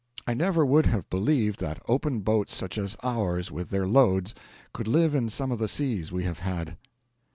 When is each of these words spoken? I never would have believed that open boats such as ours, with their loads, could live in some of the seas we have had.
I 0.25 0.33
never 0.33 0.65
would 0.65 0.87
have 0.87 1.07
believed 1.11 1.59
that 1.59 1.79
open 1.87 2.21
boats 2.21 2.55
such 2.55 2.75
as 2.79 2.97
ours, 3.03 3.51
with 3.51 3.69
their 3.69 3.85
loads, 3.85 4.33
could 4.73 4.87
live 4.87 5.13
in 5.13 5.29
some 5.29 5.51
of 5.51 5.59
the 5.59 5.67
seas 5.67 6.11
we 6.11 6.23
have 6.23 6.39
had. 6.39 6.75